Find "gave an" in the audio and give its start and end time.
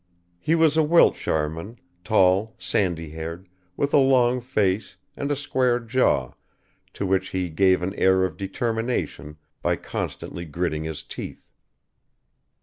7.51-7.93